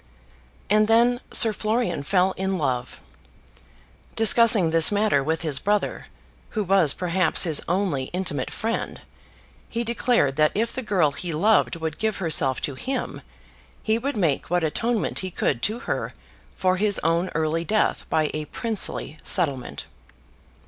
And 0.67 0.87
then 0.87 1.21
Sir 1.31 1.53
Florian 1.53 2.01
fell 2.01 2.31
in 2.31 2.57
love. 2.57 2.99
Discussing 4.15 4.71
this 4.71 4.91
matter 4.91 5.23
with 5.23 5.43
his 5.43 5.59
brother, 5.59 6.05
who 6.57 6.63
was 6.63 6.91
perhaps 6.95 7.43
his 7.43 7.61
only 7.69 8.05
intimate 8.05 8.49
friend, 8.49 9.01
he 9.69 9.83
declared 9.83 10.37
that 10.37 10.53
if 10.55 10.73
the 10.73 10.81
girl 10.81 11.11
he 11.11 11.31
loved 11.33 11.75
would 11.75 11.99
give 11.99 12.17
herself 12.17 12.59
to 12.61 12.73
him, 12.73 13.21
he 13.83 13.99
would 13.99 14.17
make 14.17 14.49
what 14.49 14.63
atonement 14.63 15.19
he 15.19 15.29
could 15.29 15.61
to 15.61 15.81
her 15.81 16.13
for 16.55 16.77
his 16.77 16.97
own 17.03 17.29
early 17.35 17.63
death 17.63 18.07
by 18.09 18.31
a 18.33 18.45
princely 18.45 19.19
settlement. 19.21 19.85